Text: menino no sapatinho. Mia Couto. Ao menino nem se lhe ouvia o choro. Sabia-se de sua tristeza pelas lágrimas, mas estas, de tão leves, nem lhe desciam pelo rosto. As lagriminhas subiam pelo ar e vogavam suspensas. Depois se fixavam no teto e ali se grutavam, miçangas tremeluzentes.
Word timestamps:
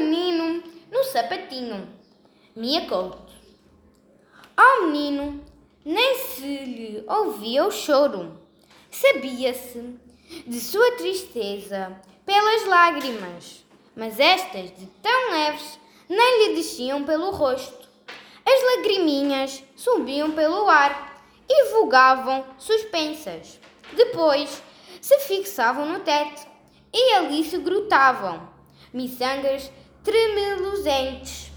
menino 0.00 0.62
no 0.90 1.04
sapatinho. 1.04 1.88
Mia 2.54 2.86
Couto. 2.86 3.32
Ao 4.56 4.82
menino 4.82 5.44
nem 5.84 6.18
se 6.18 6.42
lhe 6.42 7.04
ouvia 7.06 7.64
o 7.64 7.70
choro. 7.70 8.38
Sabia-se 8.90 9.94
de 10.46 10.60
sua 10.60 10.92
tristeza 10.92 12.00
pelas 12.24 12.66
lágrimas, 12.66 13.64
mas 13.96 14.18
estas, 14.18 14.76
de 14.76 14.86
tão 15.02 15.30
leves, 15.30 15.78
nem 16.08 16.48
lhe 16.48 16.56
desciam 16.56 17.04
pelo 17.04 17.30
rosto. 17.30 17.88
As 18.44 18.76
lagriminhas 18.76 19.62
subiam 19.76 20.32
pelo 20.32 20.68
ar 20.68 21.22
e 21.48 21.70
vogavam 21.70 22.44
suspensas. 22.58 23.60
Depois 23.92 24.62
se 25.00 25.18
fixavam 25.20 25.86
no 25.86 26.00
teto 26.00 26.46
e 26.92 27.14
ali 27.14 27.44
se 27.44 27.58
grutavam, 27.58 28.48
miçangas 28.92 29.70
tremeluzentes. 30.04 31.50